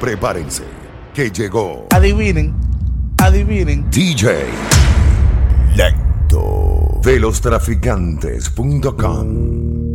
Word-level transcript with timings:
Prepárense, 0.00 0.64
que 1.14 1.30
llegó 1.30 1.86
Adivinen, 1.90 2.54
adivinen. 3.18 3.88
DJ 3.90 4.46
Lento 5.74 7.00
de 7.02 7.20
los 7.20 7.40
traficantes.com. 7.40 9.85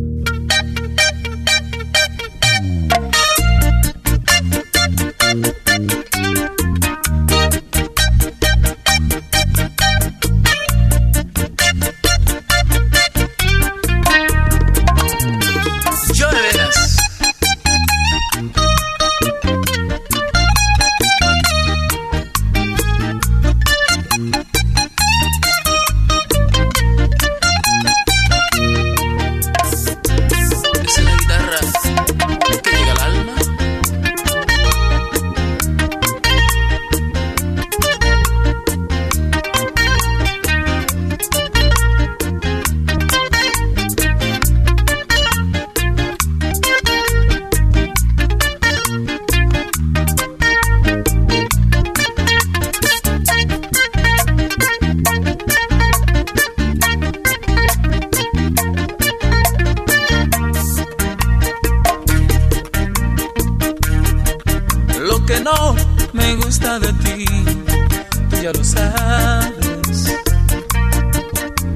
tú 68.30 68.36
ya 68.42 68.52
lo 68.52 68.64
sabes. 68.64 70.14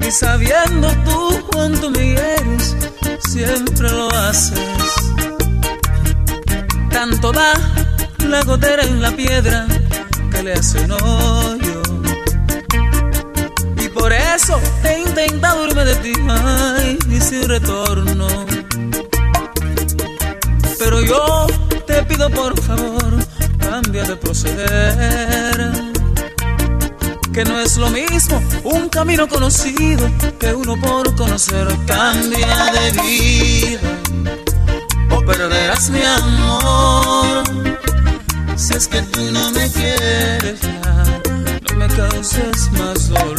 Y 0.06 0.10
sabiendo 0.10 0.88
tú 1.04 1.40
cuánto 1.52 1.90
me 1.90 2.14
quieres, 2.14 2.76
siempre 3.28 3.90
lo 3.90 4.08
haces. 4.10 4.60
Tanto 6.90 7.32
da 7.32 7.52
la 8.28 8.42
gotera 8.42 8.82
en 8.82 9.00
la 9.02 9.10
piedra 9.10 9.66
que 10.30 10.42
le 10.42 10.52
hace 10.52 10.78
un. 10.80 12.02
Y 13.84 13.88
por 13.88 14.12
eso 14.12 14.60
he 14.84 15.00
intentado 15.00 15.66
irme 15.66 15.84
de 15.84 15.94
ti, 15.96 16.12
ay, 16.28 16.98
y 17.10 17.20
sin 17.20 17.48
retorno. 17.48 18.28
Pero 20.78 21.00
yo 21.00 21.46
te 21.86 22.02
pido 22.04 22.30
por 22.30 22.60
favor, 22.62 23.15
de 24.04 24.16
proceder. 24.16 25.72
Que 27.32 27.44
no 27.44 27.58
es 27.60 27.76
lo 27.78 27.88
mismo 27.88 28.42
un 28.64 28.88
camino 28.90 29.26
conocido 29.26 30.10
que 30.38 30.52
uno 30.52 30.78
por 30.80 31.14
conocer. 31.16 31.66
Cambia 31.86 32.72
de 32.72 32.90
vida 33.00 33.80
o 35.10 35.24
perderás 35.24 35.88
mi 35.90 36.02
amor. 36.02 37.44
Si 38.56 38.74
es 38.74 38.86
que 38.86 39.00
tú 39.02 39.30
no 39.32 39.50
me 39.52 39.70
quieres 39.70 40.60
ya, 40.60 41.20
no 41.68 41.76
me 41.78 41.86
causes 41.88 42.70
más 42.72 43.08
dolor. 43.08 43.35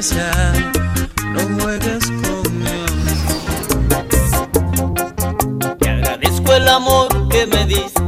No 0.00 1.40
juegues 1.60 2.06
con 2.06 2.58
mi 2.58 2.66
amor. 2.70 2.88
Te 5.78 5.90
agradezco 5.90 6.54
el 6.54 6.68
amor 6.68 7.28
que 7.28 7.46
me 7.46 7.66
diste 7.66 8.00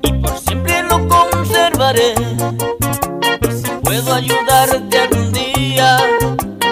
y 0.00 0.12
por 0.14 0.38
siempre 0.38 0.82
lo 0.84 1.06
conservaré. 1.06 2.14
Si 3.50 3.70
puedo 3.82 4.14
ayudarte 4.14 5.00
algún 5.00 5.30
día, 5.34 5.98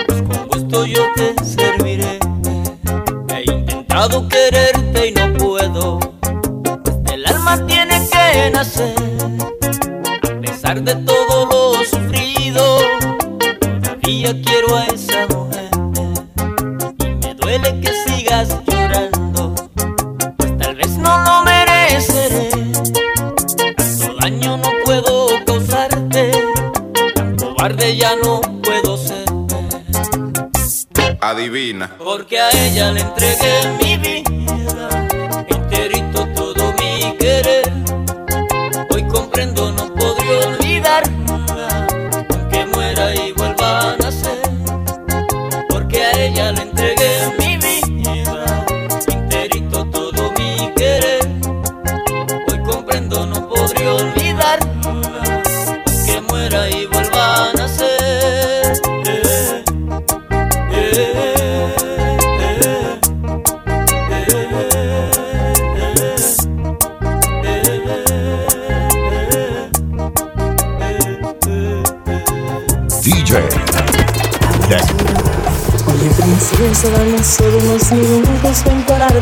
pues 0.06 0.22
con 0.22 0.48
gusto 0.48 0.86
yo 0.86 1.02
te 1.14 1.44
serviré. 1.44 2.18
He 3.28 3.42
intentado 3.44 4.26
quererte 4.26 5.08
y 5.08 5.12
no 5.12 5.34
puedo, 5.34 5.98
pues 6.82 6.96
el 7.12 7.26
alma 7.26 7.66
tiene 7.66 8.08
que 8.08 8.50
nacer. 8.52 8.94
A 10.24 10.40
pesar 10.40 10.80
de 10.80 10.94
todo 10.94 11.27
que 14.34 14.57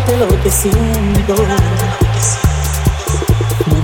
encararte 0.06 0.16
lo 0.16 0.42
que 0.42 0.50
siento. 0.50 1.34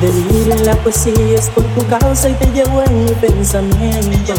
En 0.03 0.67
la 0.67 0.75
poesía 0.77 1.39
es 1.39 1.49
por 1.51 1.63
tu 1.63 1.87
causa 1.87 2.29
y 2.29 2.35
te 2.35 2.47
llevo 2.47 2.83
en 2.83 3.05
mi 3.05 3.13
pensamiento. 3.13 4.35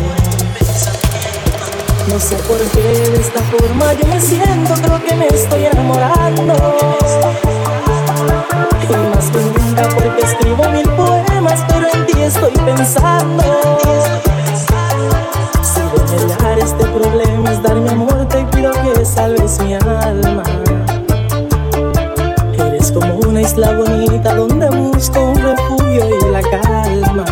No 2.10 2.20
sé 2.20 2.36
por 2.48 2.58
qué 2.58 2.82
de 2.82 3.22
esta 3.22 3.42
forma 3.44 3.94
yo 3.94 4.06
me 4.08 4.20
siento, 4.20 4.74
creo 4.82 5.04
que 5.04 5.16
me 5.16 5.28
estoy 5.28 5.66
enamorando. 5.66 6.54
Y 8.82 9.16
más 9.16 9.30
que 9.30 9.40
nunca 9.40 9.90
porque 9.96 10.22
escribo 10.22 10.70
mil 10.70 10.90
poemas, 10.90 11.62
pero 11.70 11.88
en 11.94 12.06
ti 12.08 12.22
estoy 12.22 12.54
pensando. 12.66 13.44
Si 15.64 15.80
remediar 15.80 16.60
este 16.60 16.86
problema 16.88 17.52
es 17.52 17.64
dar 17.64 17.76
mi 17.76 17.90
amor, 17.90 18.28
te 18.28 18.44
pido 18.46 18.72
que 18.74 19.06
salves 19.06 19.60
mi 19.62 19.76
alma. 19.76 20.44
Como 22.94 23.16
una 23.28 23.42
isla 23.42 23.72
bonita 23.74 24.36
donde 24.36 24.70
busco 24.70 25.20
un 25.20 25.36
refugio 25.36 26.10
y 26.10 26.32
la 26.32 26.42
calma. 26.42 27.26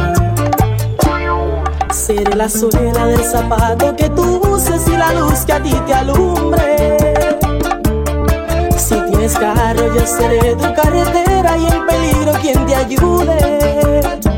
Seré 1.91 2.35
la 2.35 2.49
suela 2.49 3.05
del 3.05 3.23
zapato 3.23 3.95
que 3.95 4.09
tú 4.09 4.41
uses 4.49 4.87
y 4.87 4.97
la 4.97 5.13
luz 5.13 5.45
que 5.45 5.53
a 5.53 5.61
ti 5.61 5.73
te 5.85 5.93
alumbre. 5.93 6.97
Si 8.77 8.95
tienes 9.09 9.37
carro, 9.37 9.93
yo 9.93 10.05
seré 10.05 10.55
tu 10.55 10.73
carretera 10.73 11.57
y 11.57 11.67
en 11.67 11.85
peligro 11.85 12.31
quien 12.41 12.65
te 12.65 12.75
ayude. 12.75 14.30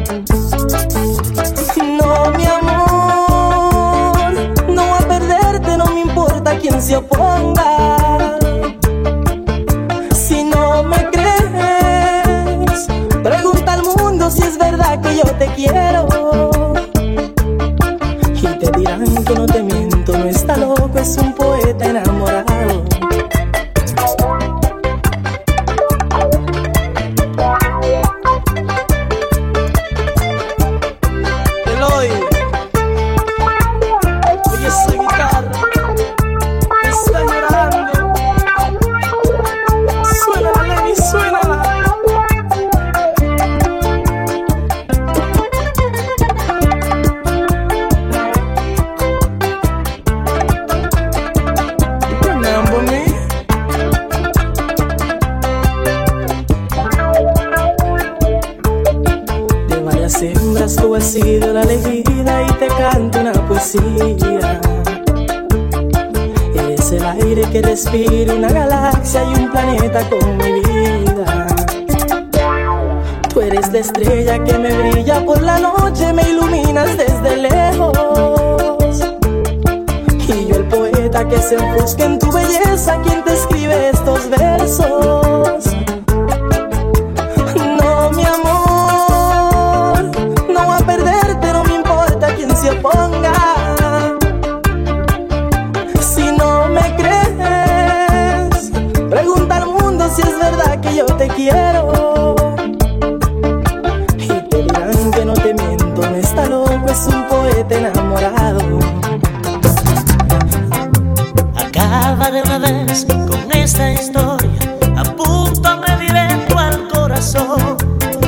Yo 15.26 15.36
te 15.36 15.48
quiero. 15.56 16.53
Una 67.96 68.50
galaxia 68.50 69.24
y 69.24 69.40
un 69.40 69.52
planeta 69.52 70.10
con 70.10 70.38
mi 70.38 70.52
vida. 70.62 71.46
Tú 73.32 73.42
eres 73.42 73.72
la 73.72 73.80
estrella 73.80 74.44
que 74.44 74.58
me 74.58 74.74
brilla 74.74 75.24
por 75.24 75.40
la 75.44 75.60
noche, 75.60 76.12
me 76.12 76.28
iluminas 76.28 76.98
desde 76.98 77.38
lejos. 77.38 77.94
Y 80.28 80.48
yo 80.48 80.56
el 80.56 80.68
poeta 80.70 81.28
que 81.28 81.38
se 81.38 81.56
enfusca 81.56 82.06
en 82.06 82.18
tu 82.18 82.32
belleza, 82.32 83.00
quien 83.04 83.24
te 83.24 83.34
escribe 83.34 83.90
estos 83.90 84.28
versos. 84.28 85.33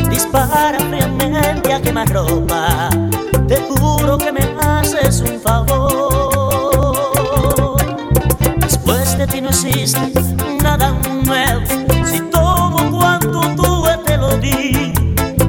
Dispara 0.10 0.80
fríamente 0.80 1.74
a 1.74 1.82
quemar 1.82 2.12
ropa, 2.12 2.90
te 3.48 3.58
juro 3.58 4.18
que 4.18 4.32
me 4.32 4.42
haces 4.62 5.22
un 5.22 5.40
favor. 5.40 6.96
Después 8.58 9.18
de 9.18 9.28
ti 9.28 9.42
no 9.42 9.50
existe 9.50 10.00
nada 10.64 10.92
nuevo 11.24 11.86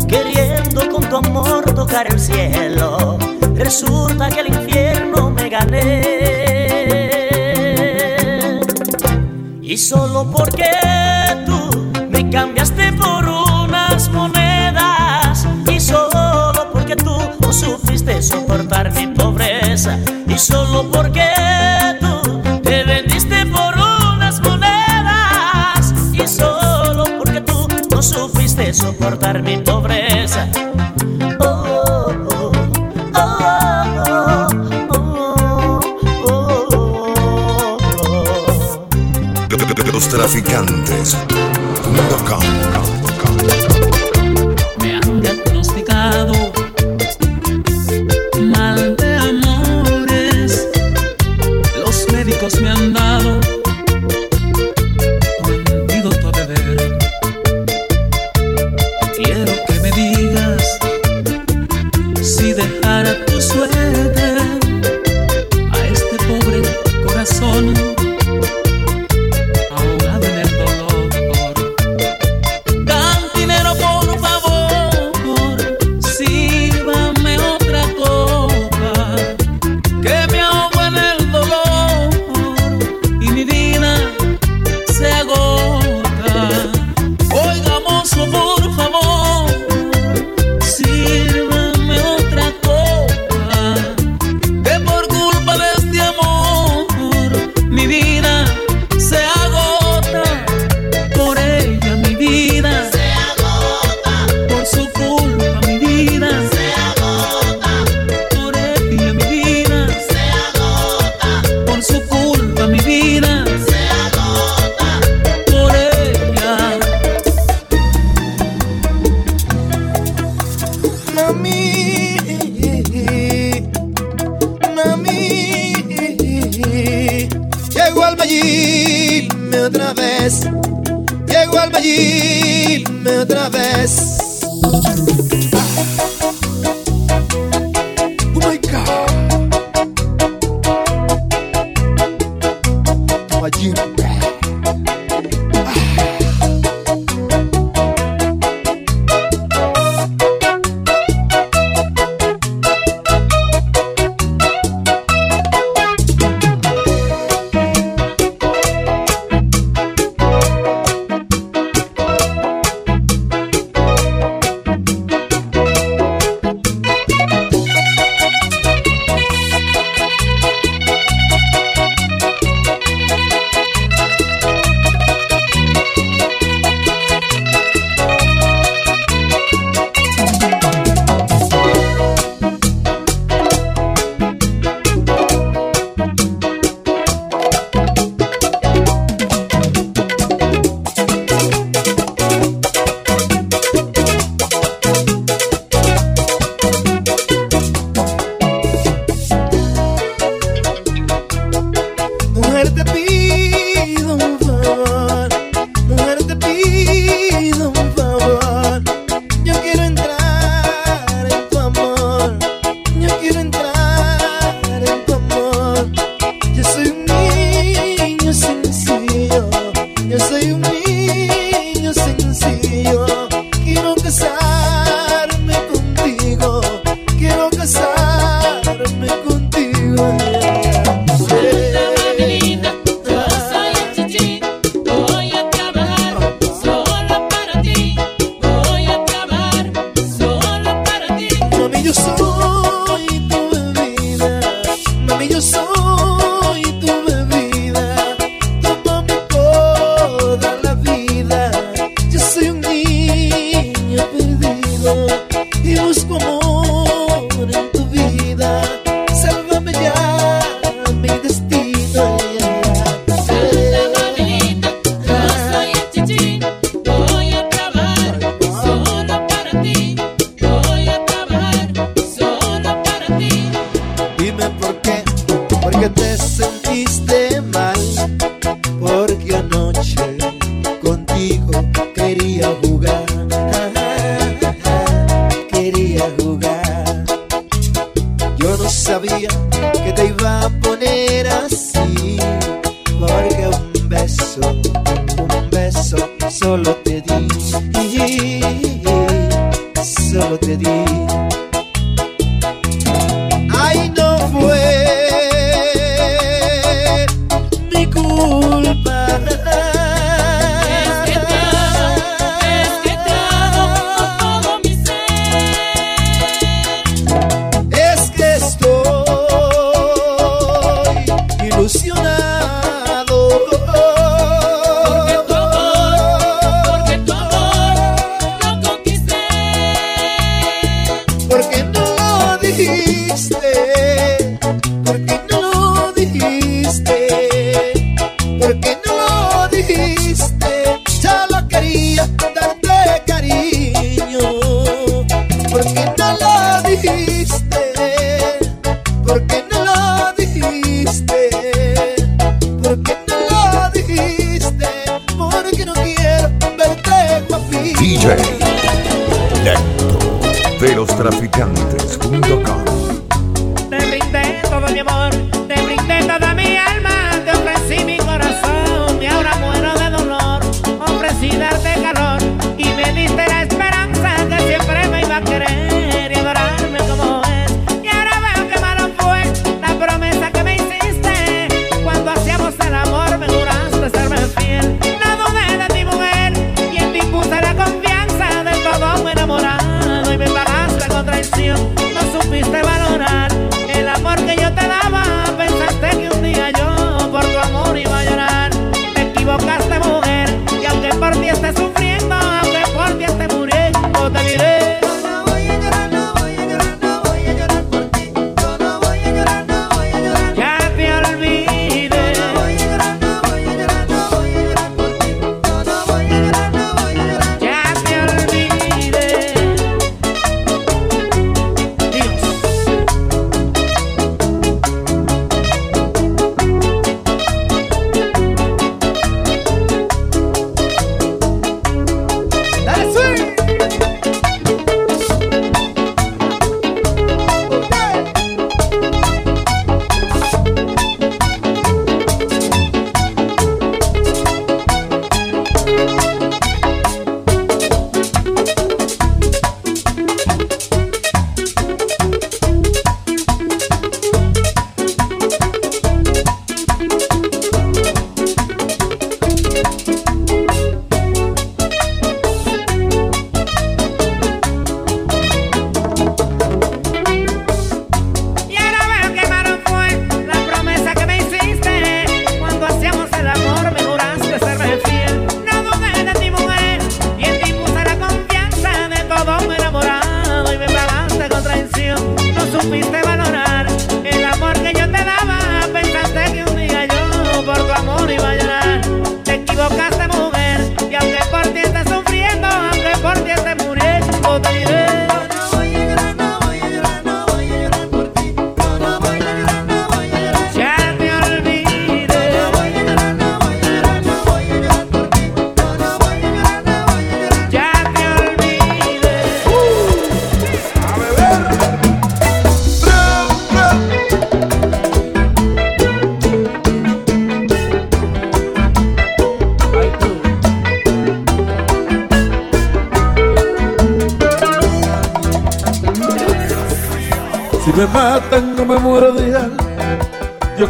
queriendo 0.07 0.89
con 0.91 1.09
tu 1.09 1.17
amor 1.17 1.65
tocar 1.75 2.07
el 2.13 2.19
cielo. 2.21 3.19
Resulta 3.55 4.29
que 4.29 4.41
el 4.41 4.49
infierno 4.49 5.31
me 5.31 5.49
gané. 5.49 6.03
Y 9.63 9.77
solo 9.77 10.31
porque 10.31 10.96
solo 20.77 20.91
porque 20.91 21.31
tú 22.01 22.61
te 22.63 22.85
vendiste 22.85 23.47
por 23.47 23.75
unas 23.75 24.41
monedas. 24.41 25.95
Y 26.13 26.27
solo 26.27 27.05
porque 27.19 27.41
tú 27.41 27.67
no 27.91 28.03
supiste 28.03 28.75
soportar 28.75 29.43
mi 29.43 29.59
pobreza. 29.59 30.49
Los 39.93 40.09
traficantes.com 40.11 41.36
dejara 62.81 63.25
tu 63.27 63.41
suerte 63.41 63.86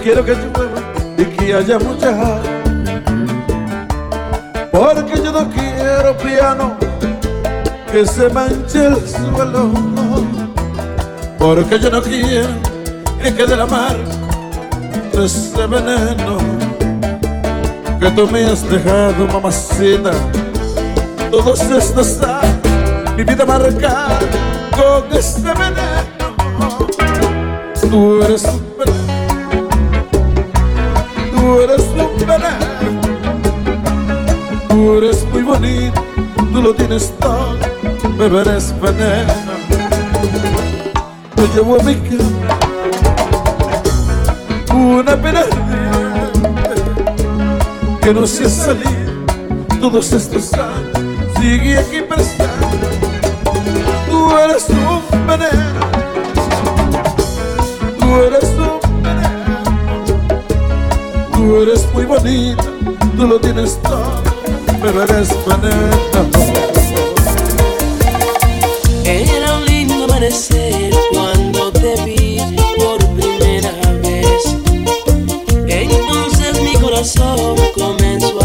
quiero 0.07 0.25
que 0.25 0.35
llueva 0.35 0.81
y 1.19 1.25
que 1.25 1.53
haya 1.53 1.81
mucha. 1.81 2.41
Porque 4.71 5.21
yo 5.21 5.33
no 5.33 5.51
quiero 5.51 6.17
piano 6.19 6.77
que 7.91 8.07
se 8.07 8.29
manche 8.29 8.87
el 8.87 8.97
suelo. 9.09 9.73
Porque 11.41 11.81
yo 11.81 11.91
no 11.91 12.01
quiero 12.01 12.55
que 13.21 13.35
quede 13.35 13.57
la 13.57 13.67
mar 13.67 13.97
de 15.13 15.27
ese 15.27 15.67
veneno 15.67 16.39
que 17.99 18.11
tú 18.13 18.29
me 18.31 18.45
has 18.45 18.63
dejado, 18.71 19.27
mamacita. 19.27 20.13
Todos 21.33 21.61
estos 21.63 22.21
mi 23.17 23.25
vida 23.25 23.45
marcada 23.45 24.21
con 24.71 25.19
este 25.19 25.49
veneno. 25.49 26.07
Tú 27.91 28.23
eres 28.23 28.47
eres 31.67 31.85
tú 34.69 34.99
eres 34.99 35.25
muy 35.33 35.43
bonito, 35.43 36.05
tú 36.53 36.63
lo 36.63 36.75
tienes 36.75 37.13
todo, 37.19 37.57
pero 38.17 38.41
eres 38.41 38.73
veneno. 38.81 39.33
Te 41.35 41.49
llevo 41.55 41.81
a 41.81 41.83
mi 41.83 41.97
cama 41.97 42.59
una 44.75 45.17
pena 45.17 45.43
que 48.01 48.15
no 48.15 48.27
se 48.27 48.45
ha 48.45 48.49
salido 48.49 49.27
todos 49.81 50.13
estos 50.13 50.53
años, 50.55 50.99
sigue 51.41 51.79
aquí 51.79 52.01
presente. 52.03 52.47
Tú 54.09 54.31
eres 54.39 54.69
un 54.69 55.27
veneno, 55.27 55.81
tú 57.99 58.17
eres 58.23 58.45
un 58.51 58.86
tú 61.57 61.63
eres 61.63 61.91
muy 61.95 62.05
bonita, 62.05 62.65
tú 63.17 63.27
lo 63.27 63.41
tienes 63.41 63.81
todo, 63.81 64.23
pero 64.83 65.03
eres 65.05 65.31
veneno. 65.47 65.97
Era 69.05 69.57
un 69.57 69.65
lindo 69.65 70.05
amanecer 70.05 70.95
cuando 71.13 71.73
te 71.73 71.95
vi 72.05 72.37
por 72.77 72.99
primera 73.15 73.73
vez. 74.03 74.43
Entonces 75.67 76.61
mi 76.63 76.75
corazón 76.75 77.57
comenzó 77.75 78.36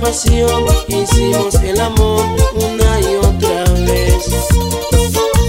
pasión, 0.00 0.64
hicimos 0.88 1.54
el 1.56 1.80
amor 1.80 2.24
una 2.54 3.00
y 3.00 3.16
otra 3.16 3.64
vez. 3.86 4.28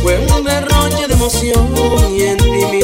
Fue 0.01 0.19
un 0.19 0.43
derroche 0.43 1.07
de 1.07 1.13
emoción 1.13 1.73
y 2.15 2.21
en 2.23 2.37
ti 2.37 2.81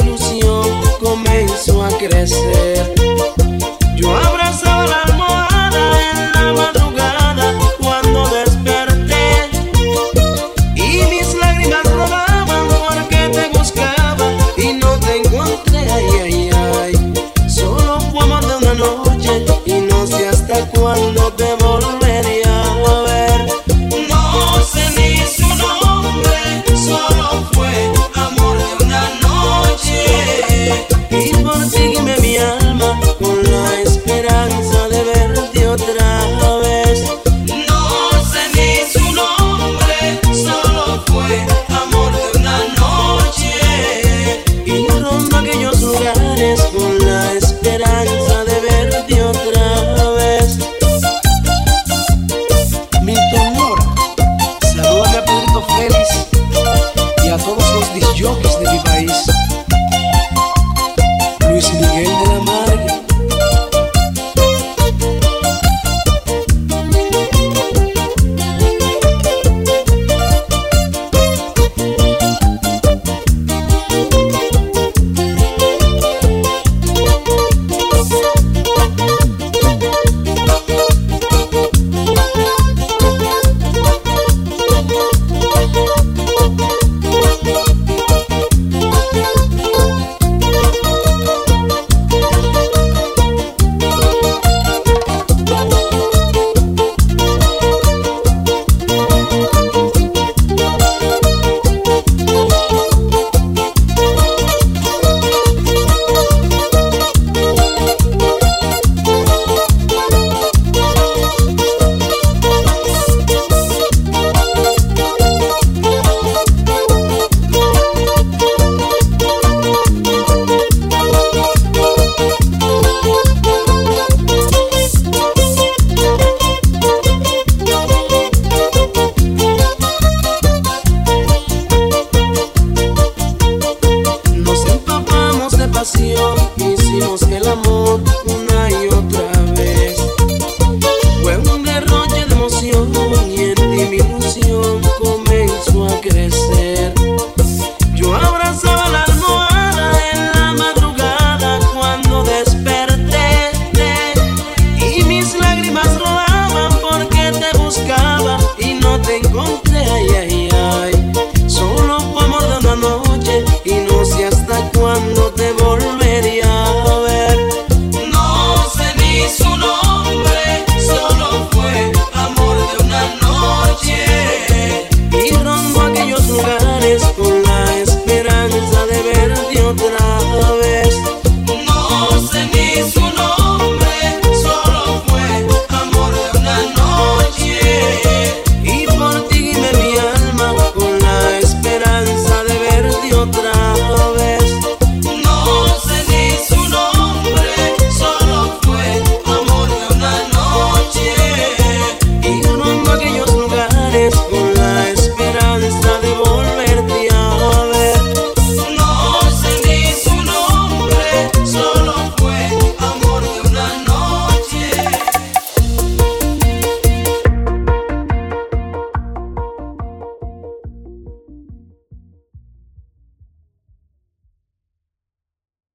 comenzó 1.00 1.84
a 1.84 1.88
crecer. 1.88 2.95